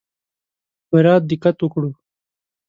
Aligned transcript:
پوره 0.87 1.15
دقت 1.29 1.57
وکړو. 1.61 1.91